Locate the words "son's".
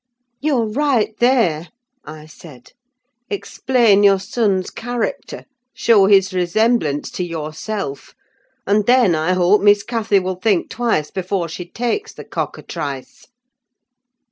4.19-4.71